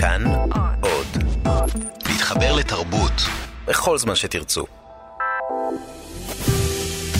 [0.00, 0.24] כאן
[0.80, 1.06] עוד.
[2.08, 3.12] להתחבר לתרבות
[3.66, 4.64] בכל זמן שתרצו.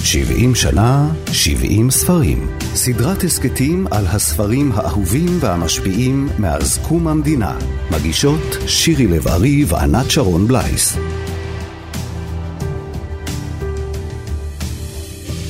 [0.04, 2.56] 70 שנה, 70 ספרים.
[2.61, 7.59] סדרת הסכתים על הספרים האהובים והמשפיעים מאז קום המדינה.
[7.91, 10.97] מגישות שירי לב-ארי וענת שרון בלייס.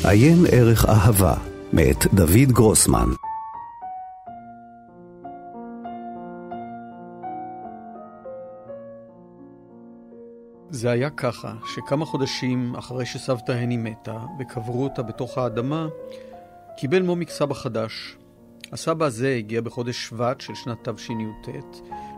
[0.05, 1.35] עיין ערך אהבה,
[1.73, 3.28] מאת דוד גרוסמן.
[10.79, 15.89] זה היה ככה, שכמה חודשים אחרי שסבתא הני מתה וקברו אותה בתוך האדמה,
[16.77, 18.17] קיבל מומיק סבא חדש.
[18.73, 21.49] הסבא הזה הגיע בחודש שבט של שנת תשי"ט,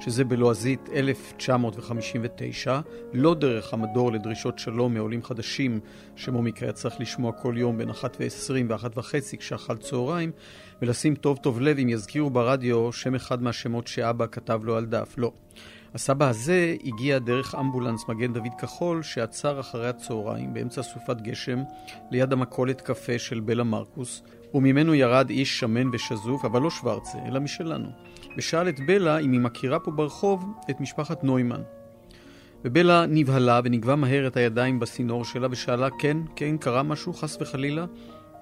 [0.01, 2.81] שזה בלועזית 1959,
[3.13, 5.81] לא דרך המדור לדרישות שלום מעולים חדשים,
[6.17, 10.31] שמומיק היה צריך לשמוע כל יום בין 1 ו-20 ו-1 וחצי כשאכל צהריים,
[10.83, 15.15] ולשים טוב טוב לב אם יזכירו ברדיו שם אחד מהשמות שאבא כתב לו על דף.
[15.19, 15.33] לא.
[15.95, 21.59] הסבא הזה הגיע דרך אמבולנס מגן דוד כחול שעצר אחרי הצהריים באמצע סופת גשם
[22.11, 24.23] ליד המכולת קפה של בלה מרקוס
[24.55, 27.89] וממנו ירד איש שמן ושזוף, אבל לא שוורצה, אלא משלנו.
[28.37, 31.63] ושאל את בלה אם היא מכירה פה ברחוב את משפחת נוימן.
[32.65, 37.85] ובלה נבהלה ונגבה מהר את הידיים בסינור שלה ושאלה, כן, כן, קרה משהו חס וחלילה?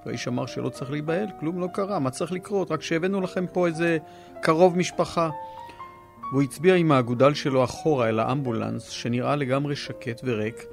[0.07, 2.71] והאיש אמר שלא צריך להיבהל, כלום לא קרה, מה צריך לקרות?
[2.71, 3.99] רק שהבאנו לכם פה איזה
[4.41, 5.31] קרוב משפחה.
[6.31, 10.67] והוא הצביע עם האגודל שלו אחורה אל האמבולנס, שנראה לגמרי שקט וריק,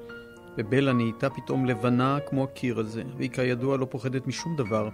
[0.57, 4.89] ובלה נהייתה פתאום לבנה כמו הקיר הזה, והיא כידוע לא פוחדת משום דבר,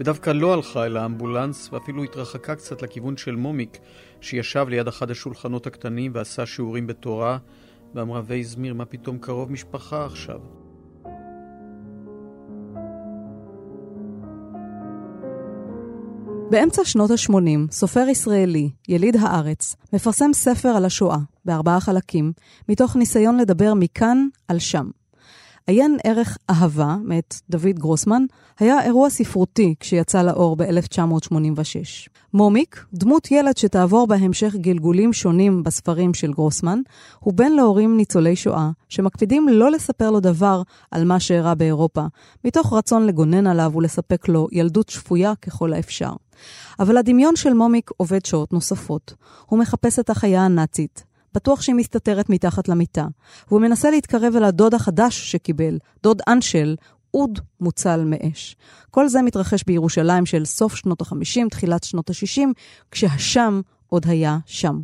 [0.00, 3.78] ודווקא לא הלכה אל האמבולנס, ואפילו התרחקה קצת לכיוון של מומיק,
[4.20, 7.38] שישב ליד אחד השולחנות הקטנים ועשה שיעורים בתורה,
[7.94, 10.40] ואמרה, וייזמיר, מה פתאום קרוב משפחה עכשיו?
[16.54, 22.32] באמצע שנות ה-80, סופר ישראלי, יליד הארץ, מפרסם ספר על השואה, בארבעה חלקים,
[22.68, 24.90] מתוך ניסיון לדבר מכאן על שם.
[25.66, 28.22] עיין ערך אהבה, מאת דוד גרוסמן,
[28.58, 32.10] היה אירוע ספרותי כשיצא לאור ב-1986.
[32.34, 36.78] מומיק, דמות ילד שתעבור בהמשך גלגולים שונים בספרים של גרוסמן,
[37.18, 42.04] הוא בן להורים ניצולי שואה, שמקפידים לא לספר לו דבר על מה שאירע באירופה,
[42.44, 46.12] מתוך רצון לגונן עליו ולספק לו ילדות שפויה ככל האפשר.
[46.78, 49.14] אבל הדמיון של מומיק עובד שעות נוספות.
[49.46, 53.06] הוא מחפש את החיה הנאצית, בטוח שהיא מסתתרת מתחת למיטה,
[53.48, 56.76] והוא מנסה להתקרב אל הדוד החדש שקיבל, דוד אנשל,
[57.14, 58.56] אוד מוצל מאש.
[58.90, 62.48] כל זה מתרחש בירושלים של סוף שנות ה-50, תחילת שנות ה-60,
[62.90, 64.80] כשהשם עוד היה שם.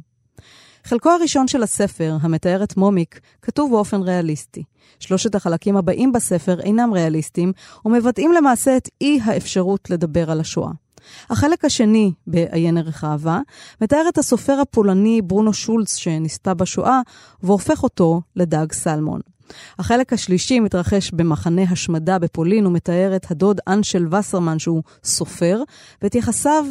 [0.84, 4.62] חלקו הראשון של הספר, המתאר את מומיק, כתוב באופן ריאליסטי.
[5.00, 7.53] שלושת החלקים הבאים בספר אינם ריאליסטיים,
[7.84, 10.71] ומבטאים למעשה את אי האפשרות לדבר על השואה.
[11.31, 13.41] החלק השני בעיין ערך אהבה
[13.81, 17.00] מתאר את הסופר הפולני ברונו שולץ שנספה בשואה
[17.43, 19.21] והופך אותו לדג סלמון.
[19.78, 25.62] החלק השלישי מתרחש במחנה השמדה בפולין ומתאר את הדוד אנשל וסרמן שהוא סופר
[26.03, 26.65] ואת יחסיו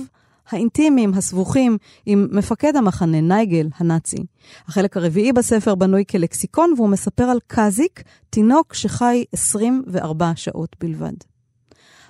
[0.50, 4.26] האינטימיים, הסבוכים, עם מפקד המחנה, נייגל הנאצי.
[4.68, 11.14] החלק הרביעי בספר בנוי כלקסיקון והוא מספר על קזיק, תינוק שחי 24 שעות בלבד.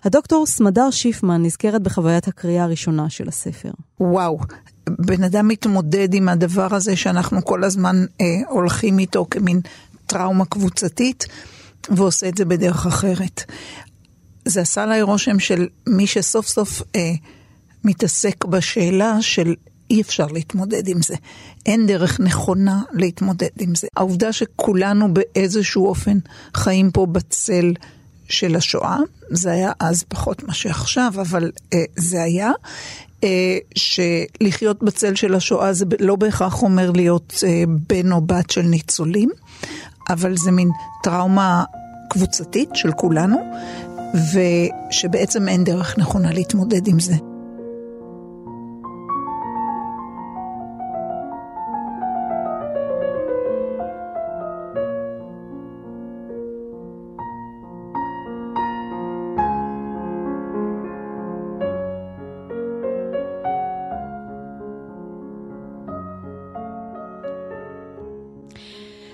[0.03, 3.71] הדוקטור סמדר שיפמן נזכרת בחוויית הקריאה הראשונה של הספר.
[3.99, 4.39] וואו,
[4.89, 9.61] בן אדם מתמודד עם הדבר הזה שאנחנו כל הזמן אה, הולכים איתו כמין
[10.05, 11.25] טראומה קבוצתית,
[11.89, 13.43] ועושה את זה בדרך אחרת.
[14.45, 17.11] זה עשה לי רושם של מי שסוף סוף אה,
[17.83, 19.55] מתעסק בשאלה של
[19.89, 21.15] אי אפשר להתמודד עם זה.
[21.65, 23.87] אין דרך נכונה להתמודד עם זה.
[23.97, 26.17] העובדה שכולנו באיזשהו אופן
[26.53, 27.73] חיים פה בצל
[28.29, 28.97] של השואה,
[29.29, 32.51] זה היה אז פחות מה שעכשיו, אבל אה, זה היה.
[33.23, 38.61] אה, שלחיות בצל של השואה זה לא בהכרח אומר להיות אה, בן או בת של
[38.61, 39.29] ניצולים,
[40.09, 40.69] אבל זה מין
[41.03, 41.63] טראומה
[42.09, 43.37] קבוצתית של כולנו,
[44.33, 47.15] ושבעצם אין דרך נכונה להתמודד עם זה.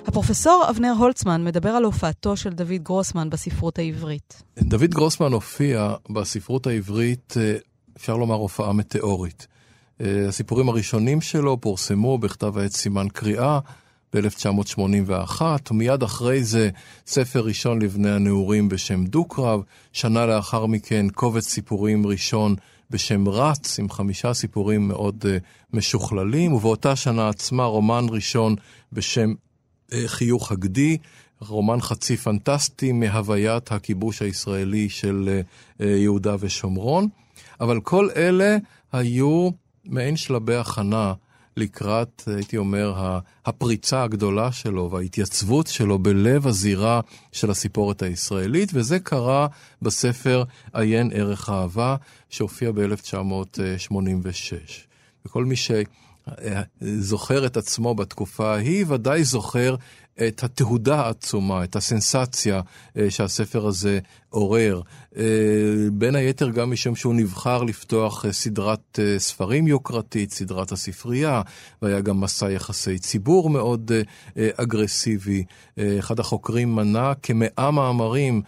[0.08, 4.44] הפרופסור אבנר הולצמן מדבר על הופעתו של דוד גרוסמן בספרות העברית.
[4.60, 7.56] דוד גרוסמן הופיע בספרות העברית, אה,
[7.98, 9.48] אפשר לומר, הופעה מטאורית.
[10.02, 13.60] אה, הסיפורים הראשונים שלו פורסמו בכתב העת סימן קריאה
[14.14, 15.42] ב-1981,
[15.72, 16.70] ומיד אחרי זה
[17.08, 19.62] ספר ראשון לבני הנעורים בשם דו-קרב,
[19.94, 22.56] שנה לאחר מכן קובץ סיפורים ראשון
[22.90, 25.44] בשם רץ, עם חמישה סיפורים מאוד uh,
[25.74, 28.56] משוכללים, ובאותה שנה עצמה רומן ראשון
[28.94, 29.34] בשם
[30.06, 30.98] חיוך הגדי,
[31.40, 37.08] רומן חצי פנטסטי מהוויית הכיבוש הישראלי של uh, uh, יהודה ושומרון.
[37.62, 38.58] אבל כל אלה
[38.92, 39.50] היו
[39.86, 41.14] מעין שלבי הכנה
[41.58, 47.02] לקראת, הייתי אומר, הפריצה הגדולה שלו וההתייצבות שלו בלב הזירה
[47.32, 49.48] של הסיפורת הישראלית, וזה קרה
[49.82, 50.44] בספר
[50.74, 51.96] עיין ערך אהבה,
[52.30, 53.58] שהופיע ב-1986.
[55.26, 55.56] וכל מי
[56.82, 59.76] שזוכר את עצמו בתקופה ההיא, ודאי זוכר
[60.28, 62.62] את התהודה העצומה, את הסנסציה
[62.98, 64.82] אה, שהספר הזה עורר.
[65.18, 65.24] אה,
[65.92, 71.42] בין היתר גם משום שהוא נבחר לפתוח אה, סדרת ספרים יוקרתית, סדרת הספרייה,
[71.82, 73.92] והיה גם מסע יחסי ציבור מאוד
[74.56, 75.44] אגרסיבי.
[76.00, 78.42] אחד החוקרים מנה כמאה מאמרים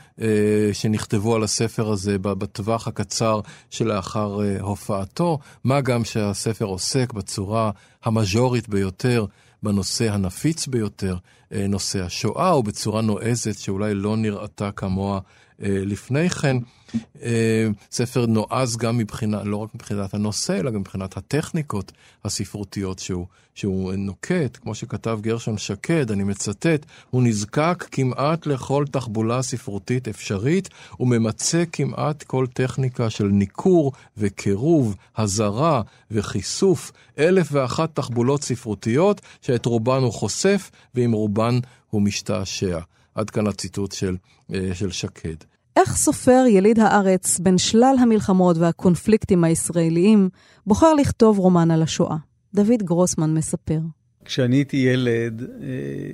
[0.74, 3.40] שנכתבו על הספר הזה בטווח הקצר
[3.70, 7.72] שלאחר הופעתו, מה גם שהספר עוסק בצורה
[8.04, 9.26] המז'ורית ביותר.
[9.64, 11.16] בנושא הנפיץ ביותר,
[11.52, 15.20] נושא השואה, ובצורה נועזת שאולי לא נראתה כמוה
[15.64, 16.58] אה, לפני כן.
[17.22, 21.92] אה, ספר נועז גם מבחינה, לא רק מבחינת הנושא, אלא גם מבחינת הטכניקות
[22.26, 23.26] הספרותיות שהוא,
[23.56, 24.58] שהוא נוקט.
[24.62, 30.70] כמו שכתב גרשון שקד, אני מצטט, הוא נזקק כמעט לכל תחבולה ספרותית אפשרית,
[31.00, 35.82] וממצה כמעט כל טכניקה של ניכור וקירוב, הזרה
[36.12, 42.80] וחיסוף, אלף ואחת תחבולות ספרותיות, שאת רובן הוא חושף, ועם רובן הוא משתעשע.
[43.16, 44.18] עד כאן הציטוט של,
[44.54, 45.36] אה, של שקד.
[45.78, 50.30] איך סופר יליד הארץ, בין שלל המלחמות והקונפליקטים הישראליים,
[50.68, 52.18] בוחר לכתוב רומן על השואה?
[52.54, 53.80] דוד גרוסמן מספר.
[54.26, 56.12] כשאני הייתי ילד, אה,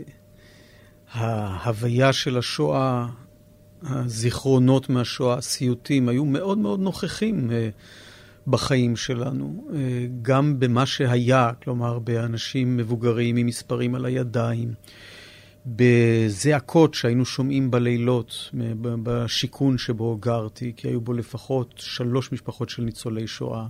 [1.13, 3.07] ההוויה של השואה,
[3.83, 7.69] הזיכרונות מהשואה, הסיוטים, היו מאוד מאוד נוכחים אה,
[8.48, 9.68] בחיים שלנו.
[10.21, 14.74] גם במה שהיה, כלומר, באנשים מבוגרים עם מספרים על הידיים.
[15.65, 18.50] בזעקות שהיינו שומעים בלילות
[19.04, 23.65] בשיכון שבו גרתי, כי היו בו לפחות שלוש משפחות של ניצולי שואה.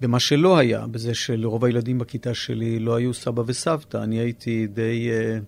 [0.00, 3.96] במה שלא היה, בזה שלרוב הילדים בכיתה שלי לא היו סבא וסבתא.
[3.96, 5.44] אני הייתי די uh,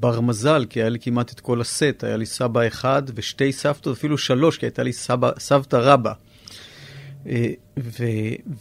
[0.00, 2.04] בר מזל, כי היה לי כמעט את כל הסט.
[2.04, 6.12] היה לי סבא אחד ושתי סבתות, אפילו שלוש, כי הייתה לי סבא, סבתא רבא.
[7.78, 8.04] ו,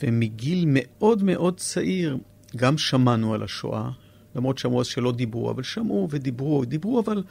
[0.04, 2.18] ומגיל מאוד מאוד צעיר
[2.56, 3.90] גם שמענו על השואה,
[4.38, 7.24] למרות שאמרו אז שלא דיברו, אבל שמעו ודיברו, דיברו אבל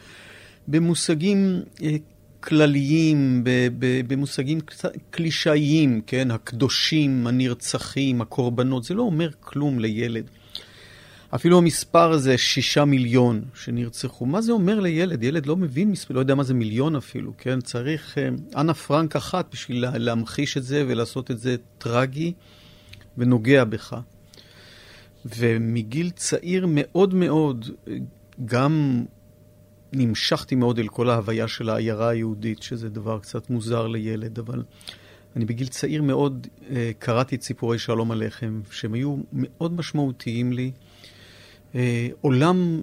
[0.68, 1.96] במושגים אה,
[2.40, 3.44] כלליים,
[4.08, 4.58] במושגים
[5.10, 6.30] קלישאיים, כן?
[6.30, 10.24] הקדושים, הנרצחים, הקורבנות, זה לא אומר כלום לילד.
[11.34, 15.22] אפילו המספר הזה, שישה מיליון שנרצחו, מה זה אומר לילד?
[15.22, 17.60] ילד לא מבין מספר, לא יודע מה זה מיליון אפילו, כן?
[17.60, 18.28] צריך אה,
[18.60, 22.32] אנה פרנק אחת בשביל להמחיש את זה ולעשות את זה טרגי
[23.18, 23.96] ונוגע בך.
[25.36, 27.70] ומגיל צעיר מאוד מאוד,
[28.44, 29.04] גם
[29.92, 34.62] נמשכתי מאוד אל כל ההוויה של העיירה היהודית, שזה דבר קצת מוזר לילד, אבל
[35.36, 40.72] אני בגיל צעיר מאוד uh, קראתי את סיפורי שלום עליכם, שהם היו מאוד משמעותיים לי.
[41.72, 41.76] אה,
[42.20, 42.82] עולם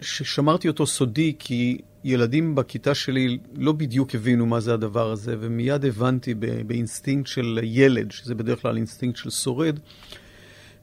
[0.00, 5.84] ששמרתי אותו סודי, כי ילדים בכיתה שלי לא בדיוק הבינו מה זה הדבר הזה, ומיד
[5.84, 6.34] הבנתי
[6.66, 9.78] באינסטינקט של ילד, שזה בדרך כלל אינסטינקט של שורד,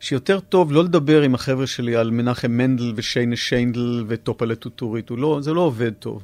[0.03, 5.39] שיותר טוב לא לדבר עם החבר'ה שלי על מנחם מנדל ושיינה שיינדל וטופלה טוטוריטו, לא,
[5.41, 6.23] זה לא עובד טוב.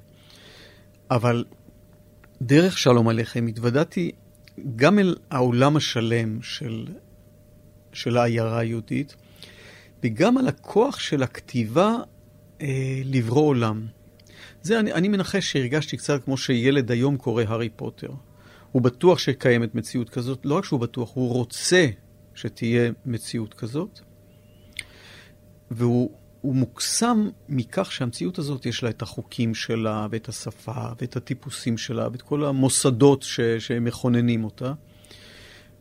[1.12, 1.44] אבל
[2.42, 4.12] דרך שלום עליכם התוודעתי
[4.75, 6.86] גם אל העולם השלם של,
[7.94, 9.15] של העיירה היהודית,
[10.03, 11.96] וגם על הכוח של הכתיבה
[12.62, 13.86] אה, לברוא עולם.
[14.62, 18.12] זה אני, אני מנחש שהרגשתי קצת כמו שילד היום קורא הארי פוטר.
[18.72, 21.88] הוא בטוח שקיימת מציאות כזאת, לא רק שהוא בטוח, הוא רוצה
[22.39, 24.00] שתהיה מציאות כזאת,
[25.72, 26.10] והוא
[26.43, 32.22] מוקסם מכך שהמציאות הזאת יש לה את החוקים שלה, ואת השפה, ואת הטיפוסים שלה, ואת
[32.22, 34.74] כל המוסדות ש, שמכוננים אותה.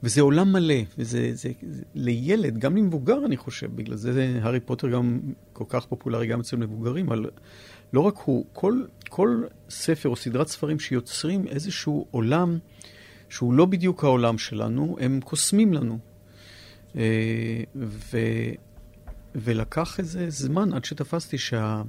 [0.03, 4.89] וזה עולם מלא, וזה זה, זה, לילד, גם למבוגר אני חושב, בגלל זה הארי פוטר
[4.89, 5.21] גם
[5.53, 7.31] כל כך פופולרי גם אצל מבוגרים, אבל
[7.93, 12.59] לא רק הוא, כל, כל ספר או סדרת ספרים שיוצרים איזשהו עולם
[13.29, 16.08] שהוא לא בדיוק העולם שלנו, הם קוסמים לנו.
[16.97, 18.19] אה, ו,
[19.35, 21.83] ולקח איזה זמן עד שתפסתי שה...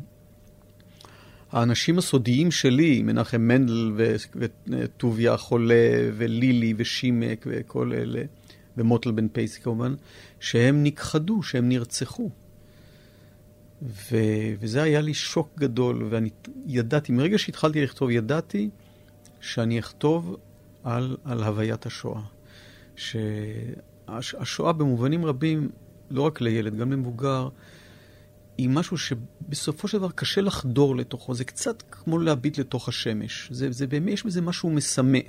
[1.98, 3.92] הסודיים שלי, מנחם מנדל
[4.68, 8.22] וטוביה החולה ולילי ושימק וכל אלה,
[8.78, 9.96] ומוטל בן פייסי כמובן,
[10.40, 12.30] שהם נכחדו, שהם נרצחו.
[13.82, 14.18] ו...
[14.60, 16.30] וזה היה לי שוק גדול, ואני
[16.66, 18.70] ידעתי, מרגע שהתחלתי לכתוב, ידעתי
[19.42, 20.38] שאני אכתוב
[20.84, 22.22] על, על הוויית השואה.
[24.22, 25.70] שהשואה במובנים רבים,
[26.12, 27.50] לא רק לילד, גם למבוגר,
[28.58, 31.34] היא משהו שבסופו של דבר קשה לחדור לתוכו.
[31.34, 33.48] זה קצת כמו להביט לתוך השמש.
[33.52, 35.20] זה, זה באמת, יש בזה משהו מסמא.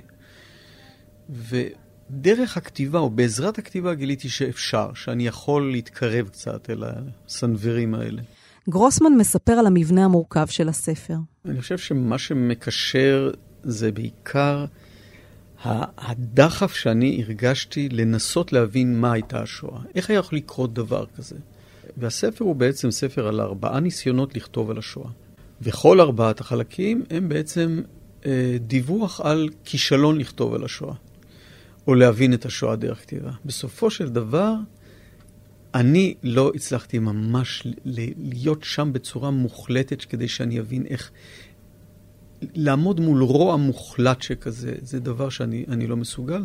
[1.29, 6.83] ודרך הכתיבה, או בעזרת הכתיבה, גיליתי שאפשר, שאני יכול להתקרב קצת אל
[7.27, 8.21] הסנוורים האלה.
[8.69, 11.15] גרוסמן מספר על המבנה המורכב של הספר.
[11.45, 13.31] אני חושב שמה שמקשר
[13.63, 14.65] זה בעיקר
[15.63, 19.79] הדחף שאני הרגשתי לנסות להבין מה הייתה השואה.
[19.95, 21.35] איך היה יכול לקרות דבר כזה?
[21.97, 25.09] והספר הוא בעצם ספר על ארבעה ניסיונות לכתוב על השואה.
[25.61, 27.81] וכל ארבעת החלקים הם בעצם
[28.25, 30.95] אה, דיווח על כישלון לכתוב על השואה,
[31.87, 33.31] או להבין את השואה דרך כתיבה.
[33.45, 34.53] בסופו של דבר,
[35.75, 41.11] אני לא הצלחתי ממש להיות שם בצורה מוחלטת כדי שאני אבין איך...
[42.55, 46.43] לעמוד מול רוע מוחלט שכזה, זה דבר שאני לא מסוגל.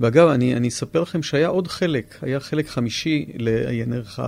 [0.00, 4.20] ואגב, אני, אני אספר לכם שהיה עוד חלק, היה חלק חמישי לעיין ערך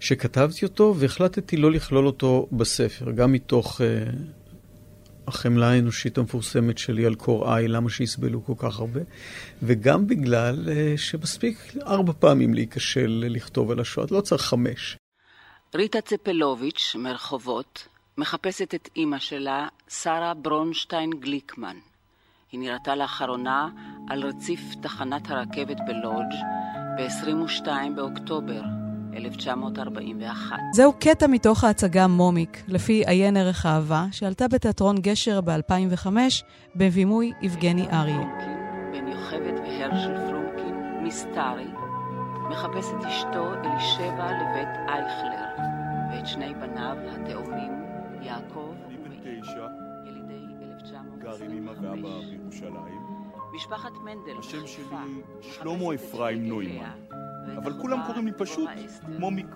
[0.00, 3.84] שכתבתי אותו והחלטתי לא לכלול אותו בספר, גם מתוך uh,
[5.26, 9.00] החמלה האנושית המפורסמת שלי על קוראי, למה שיסבלו כל כך הרבה,
[9.62, 14.96] וגם בגלל uh, שמספיק ארבע פעמים להיכשל לכתוב על השואה, לא צריך חמש.
[15.74, 17.88] ריטה צפלוביץ' מרחובות
[18.18, 21.76] מחפשת את אימא שלה, שרה ברונשטיין גליקמן.
[22.52, 23.68] היא נראתה לאחרונה
[24.08, 26.34] על רציף תחנת הרכבת בלודג'
[26.96, 27.66] ב-22
[27.96, 28.62] באוקטובר
[29.16, 30.56] 1941.
[30.72, 36.06] זהו קטע מתוך ההצגה מומיק, לפי עיין ערך אהבה, שעלתה בתיאטרון גשר ב-2005,
[36.76, 38.26] בבימוי יבגני אריה.
[38.92, 41.68] בן יוכבד והרשל פרומקין, מסתרי,
[42.50, 45.64] מחפש את אשתו אלישבע לבית אייכלר,
[46.10, 47.91] ואת שני בניו התאומים,
[48.24, 49.44] יעקב ומאיר,
[50.06, 51.18] ילידי 1925.
[51.18, 53.22] גר עם אמא ואבא בירושלים.
[53.54, 54.84] משפחת מנדל, השם שלי
[55.40, 56.90] שלמה אפרים נוימן.
[57.56, 58.68] אבל כולם קוראים לי פשוט
[59.18, 59.46] מומיק.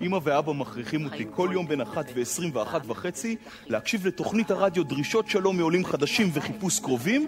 [0.00, 5.28] אמא ואבא מכריחים אותי כל יום בין אחת ועשרים ואחת וחצי להקשיב לתוכנית הרדיו דרישות
[5.28, 7.26] שלום מעולים חדשים וחיפוש קרובים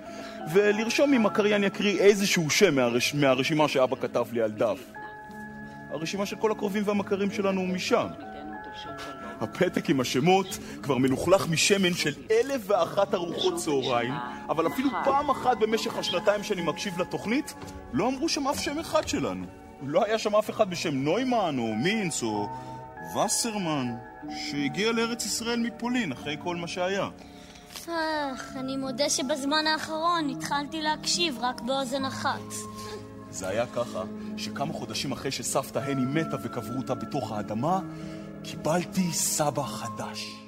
[0.52, 3.14] ולרשום אם הקריין יקריא איזשהו שם מהרש...
[3.14, 4.92] מהרשימה שאבא כתב לי על דף.
[5.90, 8.06] הרשימה של כל הקרובים והמכרים שלנו הוא משם.
[9.40, 14.14] הפתק עם השמות כבר מלוכלך משמן של אלף ואחת ארוחות צהריים,
[14.48, 17.54] אבל אפילו פעם אחת במשך השנתיים שאני מקשיב לתוכנית,
[17.92, 19.46] לא אמרו שם אף שם אחד שלנו.
[19.82, 22.48] לא היה שם אף אחד בשם נוימן או מינץ או
[23.16, 23.94] וסרמן,
[24.50, 27.08] שהגיע לארץ ישראל מפולין אחרי כל מה שהיה.
[27.88, 32.40] אך, אני מודה שבזמן האחרון התחלתי להקשיב רק באוזן אחת.
[33.30, 34.02] זה היה ככה,
[34.36, 37.80] שכמה חודשים אחרי שסבתא הני מתה וקברו אותה בתוך האדמה,
[38.42, 40.46] קיבלתי סבא חדש.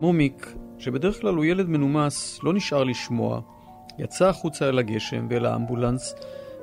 [0.00, 3.40] מומיק, שבדרך כלל הוא ילד מנומס, לא נשאר לשמוע.
[3.98, 6.14] יצא החוצה אל הגשם ואל האמבולנס,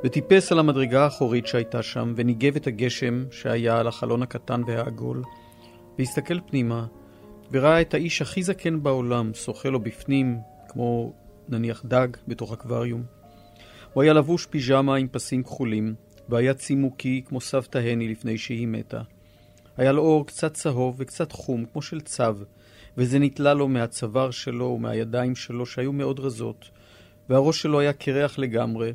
[0.04, 5.24] וטיפס על המדרגה האחורית שהייתה שם, וניגב את הגשם שהיה על החלון הקטן והעגול,
[5.98, 6.86] והסתכל פנימה,
[7.52, 11.14] וראה את האיש הכי זקן בעולם, שוחה לו בפנים, כמו
[11.50, 13.04] נניח דג בתוך אקווריום.
[13.94, 15.96] הוא היה לבוש פיג'מה עם פסים כחולים,
[16.30, 19.02] והיה צימוקי כמו סבתא הני לפני שהיא מתה.
[19.78, 22.38] היה לו אור קצת צהוב וקצת חום, כמו של צב,
[22.98, 26.70] וזה נתלה לו מהצוואר שלו ומהידיים שלו שהיו מאוד רזות,
[27.30, 28.94] והראש שלו היה קרח לגמרי,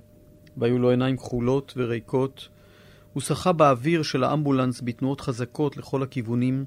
[0.56, 2.48] והיו לו עיניים כחולות וריקות.
[3.12, 6.64] הוא שחה באוויר של האמבולנס בתנועות חזקות לכל הכיוונים,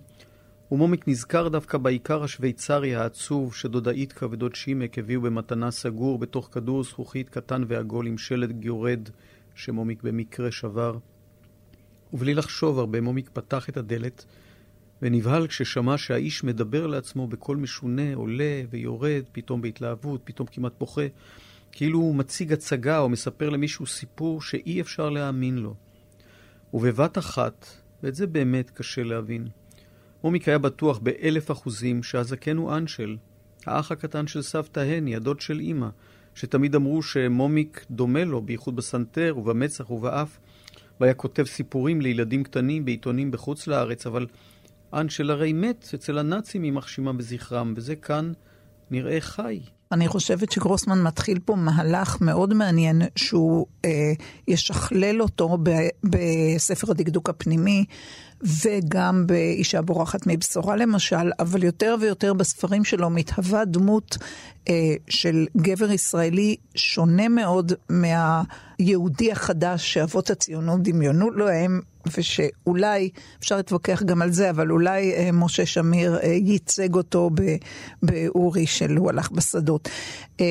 [0.72, 7.30] ומומיק נזכר דווקא בעיקר השוויצרי העצוב שדודאיתקה ודוד שימק הביאו במתנה סגור בתוך כדור זכוכית
[7.30, 9.10] קטן ועגול עם שלט גיורד
[9.56, 10.98] שמומיק במקרה שבר.
[12.14, 14.26] ובלי לחשוב הרבה מומיק פתח את הדלת
[15.02, 21.06] ונבהל כששמע שהאיש מדבר לעצמו בקול משונה, עולה ויורד, פתאום בהתלהבות, פתאום כמעט בוכה,
[21.72, 25.76] כאילו הוא מציג הצגה או מספר למישהו סיפור שאי אפשר להאמין לו.
[26.74, 27.68] ובבת אחת,
[28.04, 29.48] ואת זה באמת קשה להבין,
[30.24, 33.18] מומיק היה בטוח באלף אחוזים שהזקן הוא אנשל,
[33.66, 35.88] האח הקטן של סבתא הני, הדוד של אמא,
[36.36, 40.40] שתמיד אמרו שמומיק דומה לו, בייחוד בסנטר ובמצח ובאף,
[41.00, 44.28] והיה כותב סיפורים לילדים קטנים בעיתונים בחוץ לארץ, אבל
[44.94, 48.32] אנשל הרי מת אצל הנאצים, יימח שמם בזכרם, וזה כאן
[48.92, 49.60] נראה חי.
[49.92, 54.14] אני חושבת שגרוסמן מתחיל פה מהלך מאוד מעניין שהוא אה,
[54.48, 55.70] ישכלל אותו ב,
[56.04, 57.86] בספר הדקדוק הפנימי,
[58.44, 64.18] וגם באישה בורחת מבשורה למשל, אבל יותר ויותר בספרים שלו מתהווה דמות
[64.70, 71.82] אה, של גבר ישראלי שונה מאוד מהיהודי החדש שאבות הציונות דמיונו לו הם,
[72.18, 77.30] ושאולי, אפשר להתווכח גם על זה, אבל אולי אה, משה שמיר אה, ייצג אותו
[78.04, 79.90] באורי של הוא הלך בשדות.
[80.40, 80.46] אה,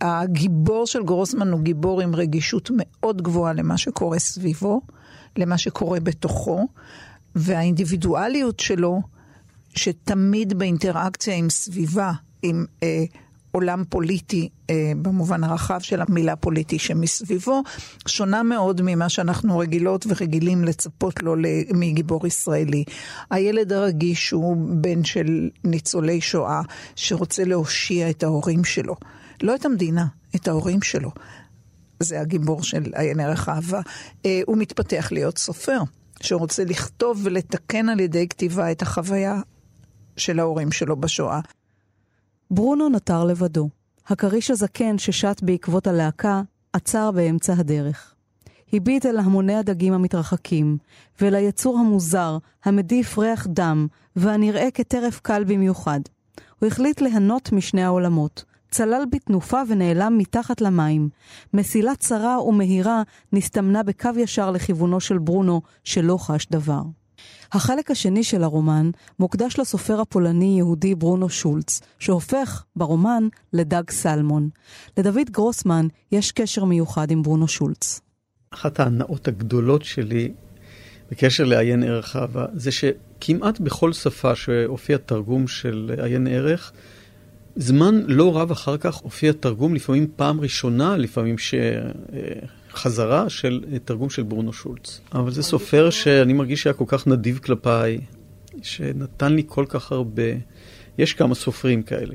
[0.00, 4.80] הגיבור של גרוסמן הוא גיבור עם רגישות מאוד גבוהה למה שקורה סביבו,
[5.36, 6.66] למה שקורה בתוכו.
[7.34, 9.00] והאינדיבידואליות שלו,
[9.74, 12.12] שתמיד באינטראקציה עם סביבה,
[12.42, 13.04] עם אה,
[13.52, 17.62] עולם פוליטי, אה, במובן הרחב של המילה פוליטי שמסביבו,
[18.06, 21.34] שונה מאוד ממה שאנחנו רגילות ורגילים לצפות לו
[21.74, 22.84] מגיבור ישראלי.
[23.30, 26.62] הילד הרגיש הוא בן של ניצולי שואה,
[26.96, 28.94] שרוצה להושיע את ההורים שלו.
[29.42, 31.10] לא את המדינה, את ההורים שלו.
[32.00, 33.80] זה הגיבור של עיין ערך אהבה.
[34.26, 35.78] אה, הוא מתפתח להיות סופר.
[36.22, 39.40] שרוצה לכתוב ולתקן על ידי כתיבה את החוויה
[40.16, 41.40] של ההורים שלו בשואה.
[42.50, 43.68] ברונו נותר לבדו.
[44.06, 48.14] הכריש הזקן ששט בעקבות הלהקה עצר באמצע הדרך.
[48.72, 50.78] הביט אל המוני הדגים המתרחקים,
[51.20, 53.86] ואל היצור המוזר, המדיף ריח דם,
[54.16, 56.00] והנראה כטרף קל במיוחד.
[56.58, 61.08] הוא החליט ליהנות משני העולמות, צלל בתנופה ונעלם מתחת למים.
[61.54, 63.02] מסילה צרה ומהירה
[63.32, 66.82] נסתמנה בקו ישר לכיוונו של ברונו, שלא חש דבר.
[67.52, 74.48] החלק השני של הרומן מוקדש לסופר הפולני-יהודי ברונו שולץ, שהופך ברומן לדג סלמון.
[74.98, 78.00] לדוד גרוסמן יש קשר מיוחד עם ברונו שולץ.
[78.50, 80.32] אחת ההנאות הגדולות שלי
[81.10, 86.72] בקשר לעיין ערך אהבה, זה שכמעט בכל שפה שהופיע תרגום של עיין ערך,
[87.56, 91.54] זמן לא רב אחר כך הופיע תרגום, לפעמים פעם ראשונה, לפעמים ש...
[92.74, 95.00] חזרה של תרגום של ברונו שולץ.
[95.12, 97.98] אבל זה סופר שאני מרגיש שהיה כל כך נדיב כלפיי,
[98.62, 100.22] שנתן לי כל כך הרבה.
[100.98, 102.14] יש כמה סופרים כאלה.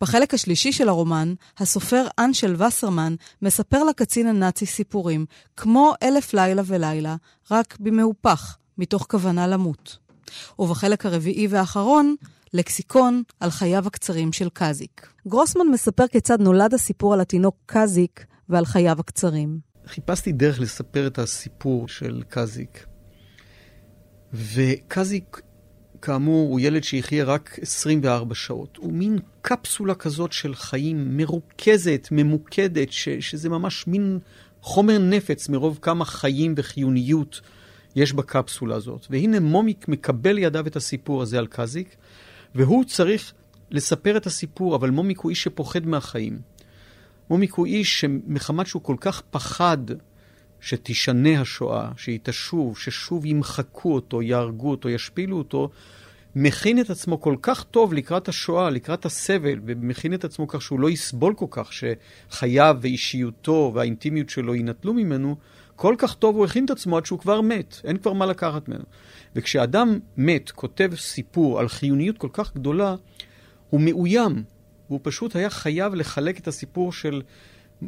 [0.00, 7.16] בחלק השלישי של הרומן, הסופר אנשל וסרמן מספר לקצין הנאצי סיפורים, כמו אלף לילה ולילה,
[7.50, 9.98] רק במהופך, מתוך כוונה למות.
[10.58, 12.14] ובחלק הרביעי והאחרון,
[12.54, 15.12] לקסיקון על חייו הקצרים של קזיק.
[15.28, 19.58] גרוסמן מספר כיצד נולד הסיפור על התינוק קזיק ועל חייו הקצרים.
[19.86, 22.86] חיפשתי דרך לספר את הסיפור של קזיק.
[24.32, 25.40] וקזיק,
[26.02, 28.76] כאמור, הוא ילד שיחיה רק 24 שעות.
[28.76, 34.18] הוא מין קפסולה כזאת של חיים מרוכזת, ממוקדת, ש- שזה ממש מין
[34.60, 37.40] חומר נפץ מרוב כמה חיים וחיוניות
[37.96, 39.06] יש בקפסולה הזאת.
[39.10, 41.96] והנה מומיק מקבל לידיו את הסיפור הזה על קזיק,
[42.54, 43.32] והוא צריך
[43.70, 46.38] לספר את הסיפור, אבל מומיק הוא איש שפוחד מהחיים.
[47.30, 49.78] מומיק הוא איש שמחמת שהוא כל כך פחד
[50.60, 55.70] שתישנה השואה, שהיא תשוב, ששוב ימחקו אותו, יהרגו אותו, ישפילו אותו,
[56.36, 60.80] מכין את עצמו כל כך טוב לקראת השואה, לקראת הסבל, ומכין את עצמו כך שהוא
[60.80, 65.36] לא יסבול כל כך שחייו ואישיותו והאינטימיות שלו יינטלו ממנו,
[65.76, 68.68] כל כך טוב הוא הכין את עצמו עד שהוא כבר מת, אין כבר מה לקחת
[68.68, 68.84] ממנו.
[69.36, 72.94] וכשאדם מת, כותב סיפור על חיוניות כל כך גדולה,
[73.70, 74.44] הוא מאוים.
[74.88, 77.22] והוא פשוט היה חייב לחלק את הסיפור של,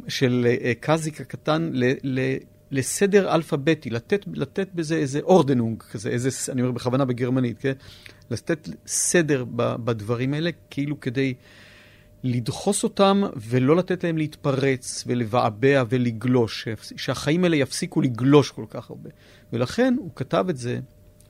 [0.07, 2.35] של uh, קזיק הקטן ל, ל,
[2.71, 7.73] לסדר אלפביתי, לתת, לתת בזה איזה אורדנונג כזה, איזה, אני אומר בכוונה בגרמנית, כן?
[8.29, 11.33] לתת סדר ב, בדברים האלה, כאילו כדי
[12.23, 19.09] לדחוס אותם ולא לתת להם להתפרץ ולבעבע ולגלוש, שהחיים האלה יפסיקו לגלוש כל כך הרבה.
[19.53, 20.79] ולכן הוא כתב את זה,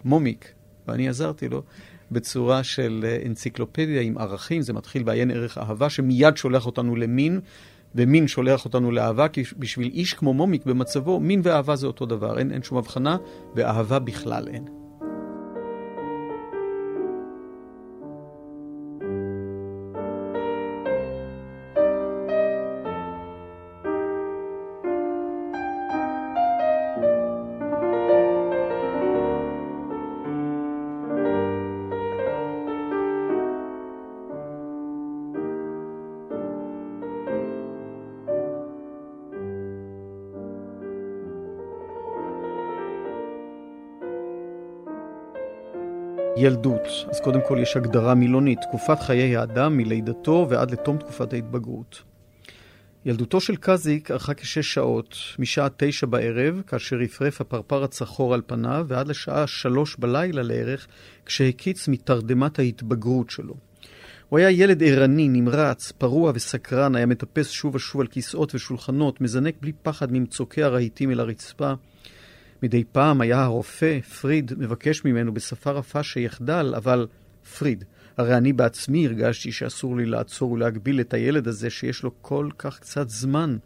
[0.07, 0.53] מומיק,
[0.87, 1.63] ואני עזרתי לו,
[2.11, 7.39] בצורה של אה, אנציקלופדיה עם ערכים, זה מתחיל בעיין ערך אהבה, שמיד שולח אותנו למין,
[7.95, 12.39] ומין שולח אותנו לאהבה, כי בשביל איש כמו מומיק במצבו, מין ואהבה זה אותו דבר,
[12.39, 13.17] אין, אין שום הבחנה,
[13.55, 14.86] ואהבה בכלל אין.
[46.39, 46.87] ילדות.
[47.09, 52.01] אז קודם כל יש הגדרה מילונית, תקופת חיי האדם מלידתו ועד לתום תקופת ההתבגרות.
[53.05, 58.85] ילדותו של קזיק ארכה כשש שעות, משעה תשע בערב, כאשר רפרף הפרפר הצחור על פניו,
[58.87, 60.87] ועד לשעה שלוש בלילה לערך,
[61.25, 63.53] כשהקיץ מתרדמת ההתבגרות שלו.
[64.29, 69.55] הוא היה ילד ערני, נמרץ, פרוע וסקרן, היה מטפס שוב ושוב על כיסאות ושולחנות, מזנק
[69.61, 71.73] בלי פחד ממצוקי הרהיטים אל הרצפה.
[72.63, 77.07] מדי פעם היה הרופא, פריד, מבקש ממנו בשפה רפה שיחדל, אבל
[77.57, 77.83] פריד,
[78.17, 82.79] הרי אני בעצמי הרגשתי שאסור לי לעצור ולהגביל את הילד הזה שיש לו כל כך
[82.79, 83.57] קצת זמן.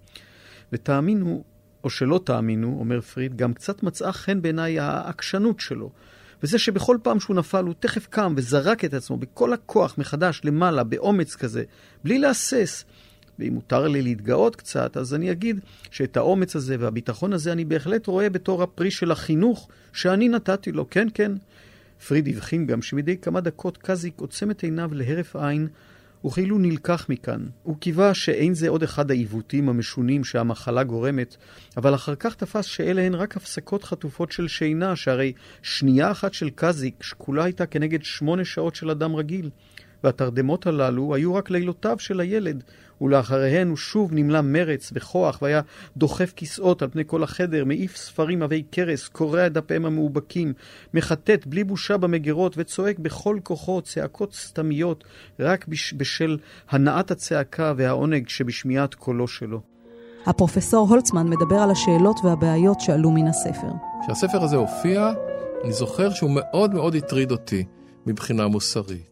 [0.74, 1.44] ותאמינו,
[1.84, 5.92] או שלא תאמינו, אומר פריד, גם קצת מצאה חן בעיניי העקשנות שלו.
[6.44, 10.84] וזה שבכל פעם שהוא נפל הוא תכף קם וזרק את עצמו בכל הכוח מחדש למעלה,
[10.84, 11.64] באומץ כזה,
[12.04, 12.86] בלי להסס.
[13.40, 15.60] ואם מותר לי להתגאות קצת, אז אני אגיד
[15.92, 20.90] שאת האומץ הזה והביטחון הזה אני בהחלט רואה בתור הפרי של החינוך שאני נתתי לו.
[20.90, 21.32] כן, כן.
[22.08, 25.68] פריד הבחין גם שמדי כמה דקות קזיק עוצם את עיניו להרף עין,
[26.26, 27.46] וכאילו נלקח מכאן.
[27.64, 31.36] הוא קיווה שאין זה עוד אחד העיוותים המשונים שהמחלה גורמת,
[31.78, 36.50] אבל אחר כך תפס שאלה הן רק הפסקות חטופות של שינה, שהרי שנייה אחת של
[36.56, 39.50] קזיק שקולה הייתה כנגד שמונה שעות של אדם רגיל.
[40.04, 42.64] והתרדמות הללו היו רק לילותיו של הילד,
[43.02, 45.62] ולאחריהן הוא שוב נמלא מרץ וכוח, והיה
[45.98, 50.54] דוחף כיסאות על פני כל החדר, מעיף ספרים עבי כרס, קורע את דפיהם המאובקים,
[50.94, 55.04] מחטט בלי בושה במגירות, וצועק בכל כוחו צעקות סתמיות,
[55.40, 55.94] רק בש...
[55.94, 56.38] בשל
[56.70, 59.62] הנעת הצעקה והעונג שבשמיעת קולו שלו.
[60.26, 63.72] הפרופסור הולצמן מדבר על השאלות והבעיות שעלו מן הספר.
[64.04, 65.12] כשהספר הזה הופיע,
[65.64, 67.66] אני זוכר שהוא מאוד מאוד הטריד אותי
[68.06, 69.11] מבחינה מוסרית.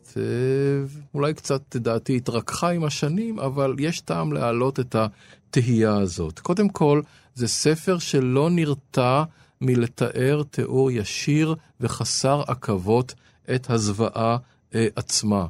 [1.13, 6.39] אולי קצת דעתי התרככה עם השנים, אבל יש טעם להעלות את התהייה הזאת.
[6.39, 7.01] קודם כל,
[7.35, 9.23] זה ספר שלא נרתע
[9.61, 13.13] מלתאר תיאור ישיר וחסר עכבות
[13.55, 14.37] את הזוועה
[14.75, 15.45] אה, עצמה.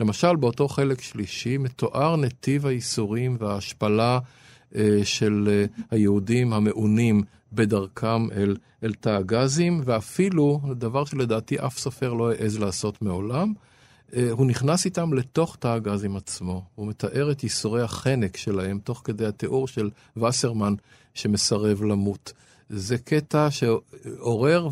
[0.00, 4.18] למשל, באותו חלק שלישי מתואר נתיב הייסורים וההשפלה
[4.74, 12.12] אה, של אה, היהודים המעונים בדרכם אל, אל תא הגזים, ואפילו, דבר שלדעתי אף סופר
[12.12, 13.52] לא העז לעשות מעולם,
[14.30, 16.64] הוא נכנס איתם לתוך תא הגזים עצמו.
[16.74, 20.74] הוא מתאר את ייסורי החנק שלהם, תוך כדי התיאור של וסרמן
[21.14, 22.32] שמסרב למות.
[22.68, 24.68] זה קטע שעורר,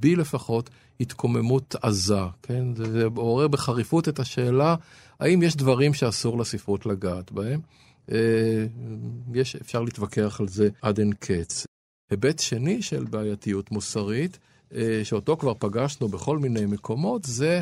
[0.00, 2.74] בי לפחות, התקוממות עזה, כן?
[2.74, 4.76] זה עורר בחריפות את השאלה,
[5.20, 7.60] האם יש דברים שאסור לספרות לגעת בהם?
[8.12, 8.66] אה,
[9.34, 11.66] יש, אפשר להתווכח על זה עד אין קץ.
[12.10, 14.38] היבט שני של בעייתיות מוסרית, אה,
[15.04, 17.60] שאותו כבר פגשנו בכל מיני מקומות, זה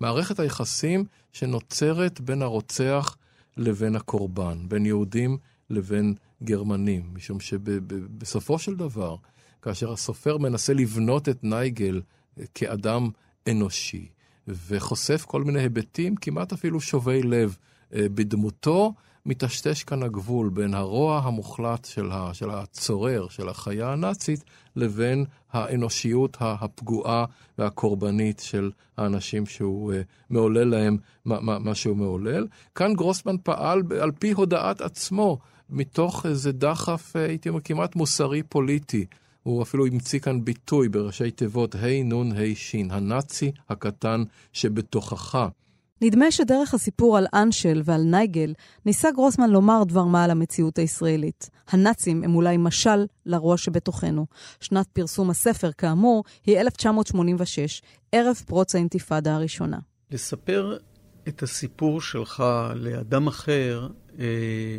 [0.00, 3.16] מערכת היחסים שנוצרת בין הרוצח
[3.56, 5.38] לבין הקורבן, בין יהודים
[5.70, 7.10] לבין גרמנים.
[7.14, 9.16] משום שבסופו של דבר,
[9.62, 12.02] כאשר הסופר מנסה לבנות את נייגל
[12.38, 13.08] אה, כאדם
[13.50, 14.08] אנושי,
[14.48, 17.56] וחושף כל מיני היבטים, כמעט אפילו שובי לב
[17.94, 18.94] אה, בדמותו,
[19.26, 24.44] מטשטש כאן הגבול בין הרוע המוחלט של, של הצורר, של החיה הנאצית,
[24.76, 25.24] לבין
[25.54, 27.24] האנושיות הפגועה
[27.58, 29.96] והקורבנית של האנשים שהוא uh,
[30.30, 32.46] מעולל להם מה, מה, שהוא מעולל.
[32.74, 35.38] כאן גרוסמן פעל על פי הודעת עצמו,
[35.70, 39.06] מתוך איזה דחף, uh, הייתי אומר, כמעט מוסרי פוליטי.
[39.42, 45.48] הוא אפילו המציא כאן ביטוי בראשי תיבות ה' נ' ה' ש', הנאצי הקטן שבתוכך.
[46.04, 48.52] נדמה שדרך הסיפור על אנשל ועל נייגל,
[48.86, 51.50] ניסה גרוסמן לומר דבר מה על המציאות הישראלית.
[51.68, 54.26] הנאצים הם אולי משל לרוע שבתוכנו.
[54.60, 59.78] שנת פרסום הספר, כאמור, היא 1986, ערב פרוץ האינתיפאדה הראשונה.
[60.10, 60.76] לספר
[61.28, 63.88] את הסיפור שלך לאדם אחר,
[64.18, 64.78] אה,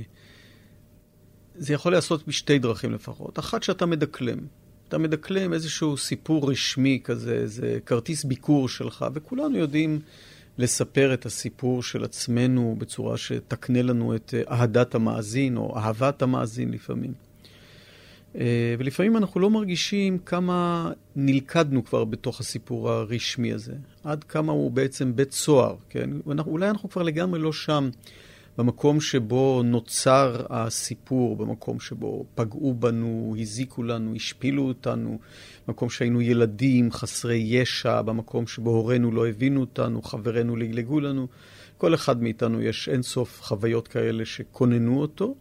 [1.56, 3.40] זה יכול להיעשות בשתי דרכים לפחות.
[3.40, 4.40] אחת שאתה מדקלם.
[4.88, 10.00] אתה מדקלם איזשהו סיפור רשמי כזה, איזה כרטיס ביקור שלך, וכולנו יודעים...
[10.58, 16.72] לספר את הסיפור של עצמנו בצורה שתקנה לנו את אה, אהדת המאזין, או אהבת המאזין
[16.72, 17.14] לפעמים.
[18.38, 23.74] אה, ולפעמים אנחנו לא מרגישים כמה נלכדנו כבר בתוך הסיפור הרשמי הזה.
[24.04, 26.10] עד כמה הוא בעצם בית סוהר, כן?
[26.28, 27.90] ואנחנו, אולי אנחנו כבר לגמרי לא שם.
[28.58, 35.20] במקום שבו נוצר הסיפור, במקום שבו פגעו בנו, הזיקו לנו, השפילו אותנו,
[35.68, 41.28] במקום שהיינו ילדים, חסרי ישע, במקום שבו הורינו לא הבינו אותנו, חברינו לגלגו לנו.
[41.78, 45.36] כל אחד מאיתנו יש אינסוף חוויות כאלה שכוננו אותו,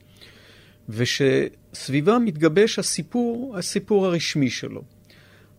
[0.89, 4.83] ושסביבם מתגבש הסיפור, הסיפור הרשמי שלו.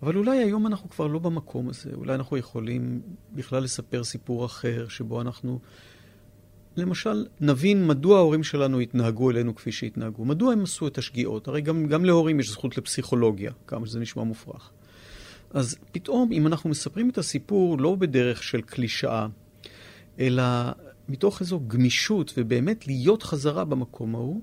[0.02, 3.02] אבל אולי היום אנחנו כבר לא במקום הזה, אולי אנחנו יכולים
[3.34, 5.60] בכלל לספר סיפור אחר, שבו אנחנו
[6.78, 10.26] למשל, נבין מדוע ההורים שלנו התנהגו אלינו כפי שהתנהגו.
[10.26, 11.48] מדוע הם עשו את השגיאות?
[11.48, 14.72] הרי גם, גם להורים יש זכות לפסיכולוגיה, כמה שזה נשמע מופרך.
[15.50, 19.28] אז פתאום, אם אנחנו מספרים את הסיפור לא בדרך של קלישאה,
[20.20, 20.44] אלא
[21.10, 24.42] מתוך איזו גמישות ובאמת להיות חזרה במקום ההוא,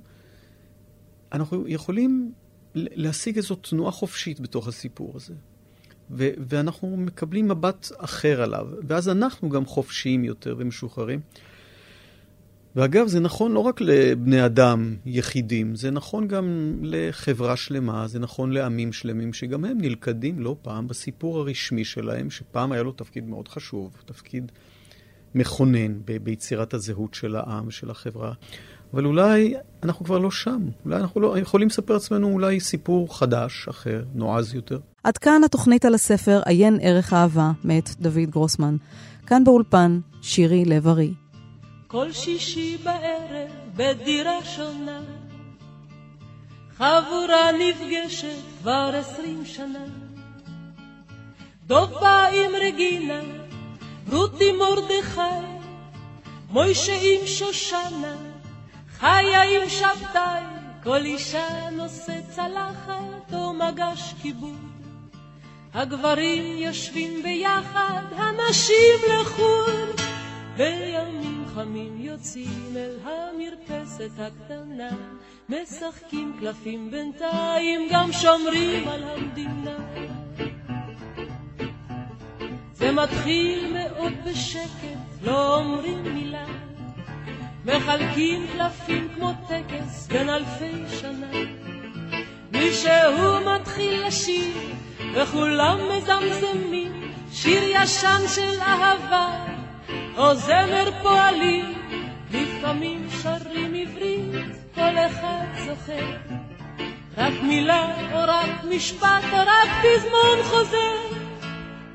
[1.33, 2.33] אנחנו יכולים
[2.75, 5.35] להשיג איזו תנועה חופשית בתוך הסיפור הזה.
[6.11, 11.21] ו- ואנחנו מקבלים מבט אחר עליו, ואז אנחנו גם חופשיים יותר ומשוחררים.
[12.77, 18.53] ואגב, זה נכון לא רק לבני אדם יחידים, זה נכון גם לחברה שלמה, זה נכון
[18.53, 23.49] לעמים שלמים, שגם הם נלכדים לא פעם בסיפור הרשמי שלהם, שפעם היה לו תפקיד מאוד
[23.49, 24.53] חשוב, תפקיד
[25.35, 28.33] מכונן ביצירת הזהות של העם, של החברה.
[28.95, 30.63] אבל אולי אנחנו כבר לא שם.
[30.85, 34.79] אולי אנחנו לא יכולים לספר לעצמנו אולי סיפור חדש, אחר, נועז יותר.
[35.05, 38.77] עד כאן התוכנית על הספר עיין ערך אהבה, מאת דוד גרוסמן.
[39.27, 41.22] כאן באולפן, שירי לב-ארי.
[41.93, 45.01] כל שישי בערב בדירה שונה,
[46.77, 49.85] חבורה נפגשת כבר עשרים שנה.
[51.67, 53.21] דוב בא עם רגינה,
[54.13, 55.47] רותי מרדכי,
[56.51, 58.17] מוישה עם שושנה,
[58.99, 60.43] חיה עם שבתאי,
[60.83, 64.59] כל אישה נושא צלחת או מגש כיבוד.
[65.75, 70.03] הגברים יושבים ביחד, הנשים לחו"ל,
[70.57, 74.91] בימים חמים יוצאים אל המרפסת הקטנה,
[75.49, 79.77] משחקים קלפים בינתיים, גם שומרים על המדינה.
[82.73, 86.47] זה מתחיל מאוד בשקט, לא אומרים מילה.
[87.65, 91.31] מחלקים קלפים כמו טקס בין אלפי שנה.
[92.53, 94.57] מישהו מתחיל לשיר,
[95.15, 99.52] וכולם מזמזמים, שיר ישן של אהבה,
[100.17, 101.75] או זמר פועלים,
[102.31, 106.17] לפעמים שרים עברית, כל אחד זוכר.
[107.17, 111.17] רק מילה או רק משפט או רק פזמון חוזר.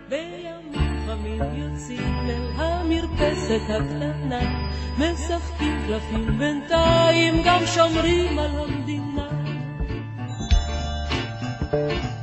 [0.10, 9.27] בימים חמים יוצאים אל המרפסת הקטנה, משחקים קלפים בינתיים, גם שומרים על המדינה.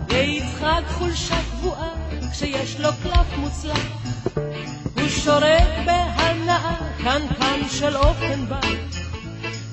[0.08, 1.90] ליצחק חולשה קבועה,
[2.32, 4.03] כשיש לו קלף מוצלח,
[5.24, 8.66] שורק בהנאה, קנקן של אופנבק.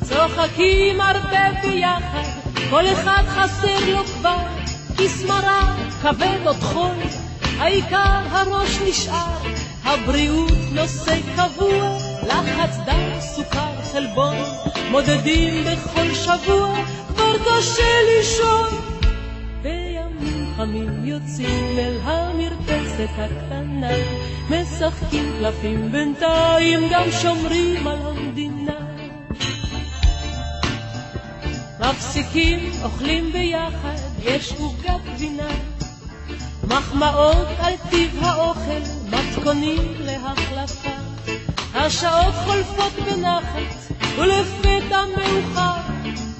[0.04, 2.24] צוחקים הרבה ביחד,
[2.70, 4.38] כל אחד חסר לו כבר,
[4.98, 7.00] כיס מרה, כבד או טחון,
[7.58, 9.38] העיקר הראש נשאר,
[9.84, 14.36] הבריאות נושא קבוע, לחץ דם, סוכר, חלבון,
[14.92, 16.76] מודדים בכל שבוע,
[17.08, 18.68] כבר קשה לישון.
[19.62, 21.98] בימים חמים יוצאים אל
[23.02, 23.92] המרפסת הקטנה,
[24.50, 28.78] משחקים קלפים בינתיים, גם שומרים על המדינה.
[31.80, 35.50] מפסיקים, אוכלים ביחד, יש עוגת גבינה.
[36.64, 40.90] מחמאות על טיב האוכל, מתכונים להחלפה.
[41.74, 45.78] השעות חולפות בנחת, ולפתע מאוחר,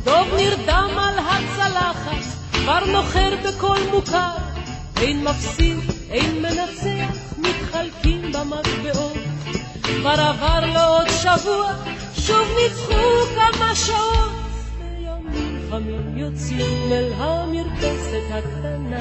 [0.04, 4.32] דוב נרדם על הצלחת, כבר נוחר בקול מוכר.
[4.98, 9.18] אין מפסיד, אין מנצח, מתחלקים במטבעות.
[9.84, 11.74] כבר עבר לו עוד שבוע,
[12.14, 14.32] שוב ניצחו כמה שעות.
[15.70, 19.00] חמים יוצאים אל המרפסת הקטנה,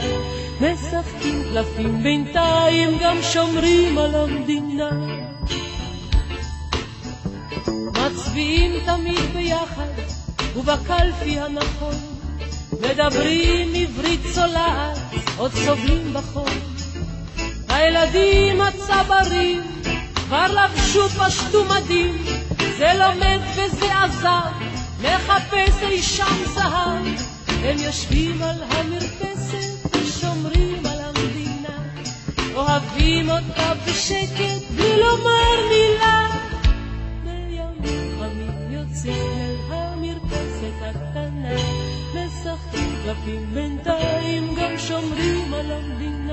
[0.61, 4.91] משחקים קלפים בינתיים, גם שומרים על המדינה.
[7.93, 9.91] מצביעים תמיד ביחד,
[10.57, 11.95] ובקלפי הנכון,
[12.81, 14.99] מדברים עברית צולעת,
[15.37, 16.70] עוד סובלים בחום.
[17.81, 19.63] הילדים הצברים
[20.15, 22.25] כבר לבשו פשטו מדים,
[22.79, 24.53] זה לומד וזה עזב,
[25.01, 27.07] מחפש אי שם זהב.
[27.63, 31.79] הם יושבים על המרפסת ושומרים על המדינה,
[32.55, 36.29] אוהבים אותה בשקט בלי לומר מילה.
[37.25, 41.57] בימים חמים יוצאים אל המרפסת הקטנה,
[42.15, 46.30] משחקים קלפים בינתיים, גם שומרים על המדינה.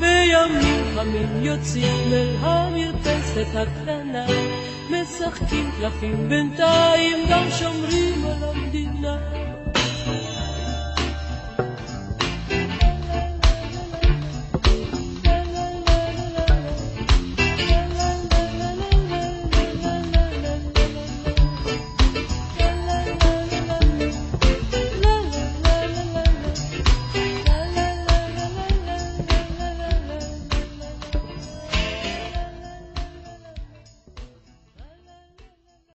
[0.00, 4.26] בימים חמים יוצאים אל המרפסת הקטנה,
[4.90, 9.55] משחקים קלפים בינתיים, גם שומרים על המדינה.